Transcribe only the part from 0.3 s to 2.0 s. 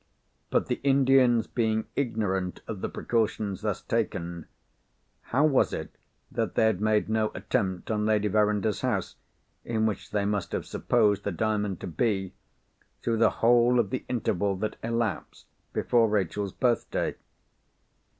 But the Indians being